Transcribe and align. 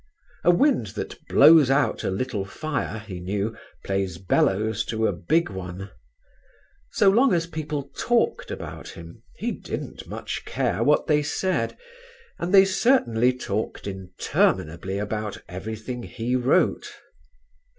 A 0.43 0.49
wind 0.49 0.87
that 0.97 1.15
blows 1.27 1.69
out 1.69 2.03
a 2.03 2.09
little 2.09 2.43
fire, 2.43 2.97
he 3.05 3.19
knew, 3.19 3.55
plays 3.83 4.17
bellows 4.17 4.83
to 4.85 5.05
a 5.05 5.13
big 5.13 5.51
one. 5.51 5.91
So 6.91 7.07
long 7.11 7.35
as 7.35 7.45
people 7.45 7.91
talked 7.95 8.49
about 8.49 8.89
him, 8.89 9.21
he 9.37 9.51
didn't 9.51 10.07
much 10.07 10.43
care 10.43 10.83
what 10.83 11.05
they 11.05 11.21
said, 11.21 11.77
and 12.39 12.51
they 12.51 12.65
certainly 12.65 13.31
talked 13.31 13.85
interminably 13.85 14.97
about 14.97 15.37
everything 15.47 16.01
he 16.01 16.35
wrote. 16.35 16.89